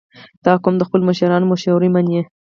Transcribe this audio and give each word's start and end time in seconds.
•دا 0.45 0.53
قوم 0.63 0.75
د 0.77 0.83
خپلو 0.87 1.03
مشرانو 1.09 1.49
مشورې 1.51 1.89
منې. 1.95 2.21